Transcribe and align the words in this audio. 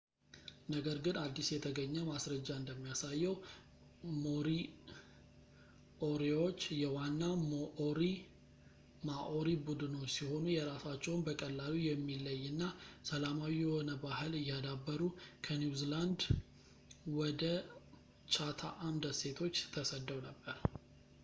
ነገር 0.73 0.95
ግን 1.05 1.15
አዲስ 1.23 1.47
የተገኘ 1.53 1.95
ማስረጃ 2.11 2.47
እንደሚያሳየው 2.59 3.33
ሞሪኦሪዎች 4.21 4.79
የዋና 6.83 7.21
ማኦሪ 9.09 9.47
ቡድኖች 9.67 10.11
ሲሆኑ 10.17 10.45
የራሳቸውን 10.55 11.23
በቀላሉ 11.27 11.73
የሚለይ 11.89 12.39
እና 12.51 12.63
ሰላማዊ 13.11 13.53
የሆነ 13.65 13.89
ባህል 14.05 14.33
እያዳበሩ 14.41 15.01
ከኒውዚላንድ 15.47 16.23
ውደ 17.19 17.43
ቻታኣም 18.37 18.97
ደሴቶች 19.05 19.55
ተሰደው 19.77 20.21
ነበር 20.29 20.57